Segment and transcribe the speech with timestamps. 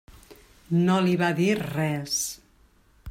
[0.87, 2.17] No li va dir res.